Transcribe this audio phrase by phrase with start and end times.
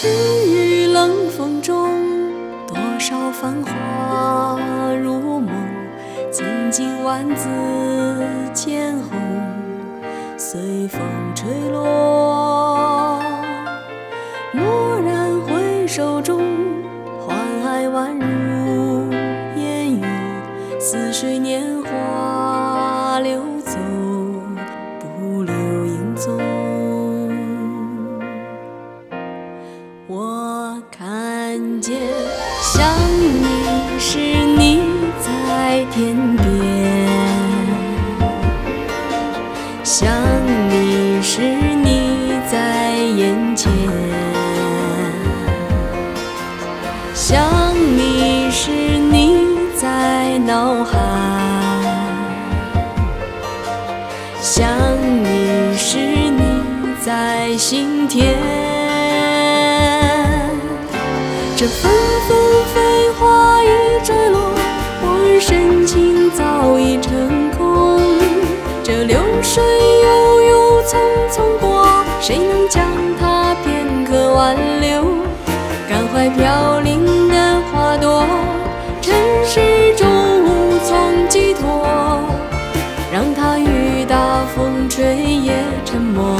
[0.00, 0.06] 细
[0.46, 1.90] 雨冷风中，
[2.68, 4.56] 多少繁华
[5.02, 5.48] 如梦。
[6.30, 7.48] 曾经万紫
[8.54, 9.18] 千红，
[10.36, 11.00] 随风
[11.34, 13.20] 吹落。
[14.54, 16.44] 蓦然回首中，
[17.26, 17.36] 欢
[17.66, 19.10] 爱宛如
[19.60, 20.00] 烟云，
[20.78, 23.42] 似水年华流
[30.90, 31.96] 看见，
[32.62, 32.86] 想
[33.18, 34.82] 你时你
[35.20, 36.46] 在天边，
[39.82, 40.08] 想
[40.70, 41.40] 你时
[41.82, 43.70] 你在眼前，
[47.14, 47.67] 想
[61.58, 61.90] 这纷
[62.28, 62.38] 纷
[62.72, 63.68] 飞花已
[64.04, 64.52] 坠落，
[65.02, 68.00] 往日深情早已成空。
[68.84, 69.60] 这流水
[70.04, 70.96] 悠悠匆
[71.32, 71.84] 匆过，
[72.20, 72.86] 谁能将
[73.18, 75.02] 它片刻挽留？
[75.88, 78.24] 感怀飘零的花朵，
[79.02, 79.12] 尘
[79.44, 80.06] 世中
[80.44, 82.20] 无从寄托。
[83.12, 86.38] 让它雨打风吹也沉默，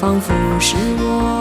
[0.00, 1.37] 仿佛是我。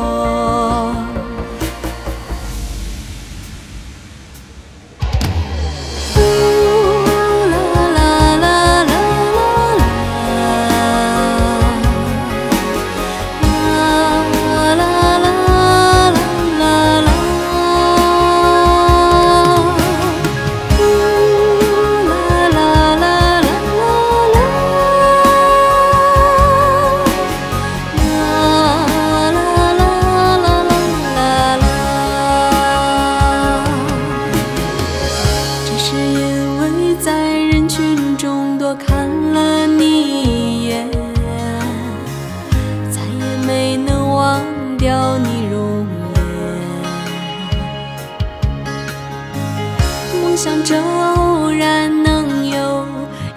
[50.67, 52.85] 梦想着偶然能有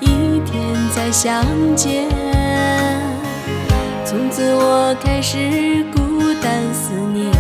[0.00, 1.44] 一天再相
[1.76, 2.08] 见，
[4.04, 7.39] 从此我开始孤单思念。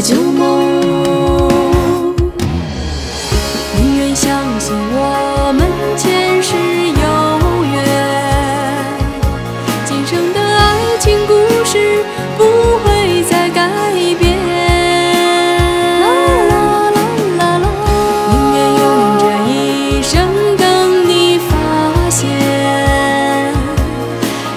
[0.00, 0.64] 旧梦。
[3.76, 7.02] 宁愿相信我们前世有
[7.64, 7.76] 缘，
[9.84, 11.32] 今生的爱情故
[11.64, 12.04] 事
[12.36, 12.44] 不
[12.84, 13.70] 会再改
[14.18, 14.36] 变。
[16.00, 16.04] 啦
[16.48, 16.52] 啦
[16.90, 16.96] 啦
[17.38, 17.44] 啦啦，
[18.30, 18.82] 宁愿用
[19.18, 20.12] 这一生
[20.56, 20.64] 等
[21.08, 21.50] 你发
[22.10, 22.20] 现，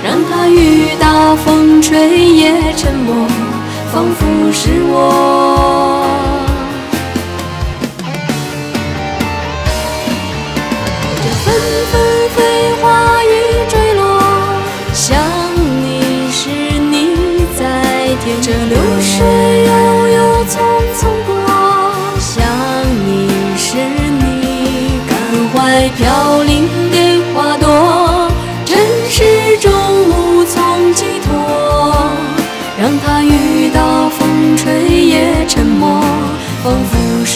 [0.03, 3.25] 让它雨打风吹也沉默，
[3.91, 5.78] 仿佛是我。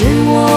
[0.03, 0.52] 是我。